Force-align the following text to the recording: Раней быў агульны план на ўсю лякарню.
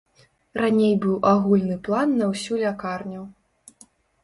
Раней 0.61 0.93
быў 1.03 1.19
агульны 1.33 1.77
план 1.89 2.17
на 2.23 2.33
ўсю 2.33 2.59
лякарню. 2.65 3.23